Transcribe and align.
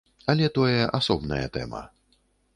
Але 0.33 0.47
тое 0.55 0.79
асобная 1.01 1.43
тэма. 1.59 1.85